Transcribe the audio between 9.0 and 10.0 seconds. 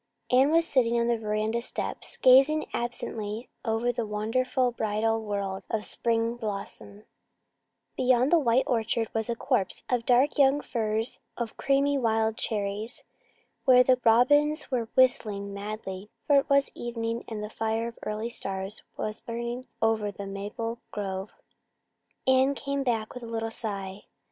was a copse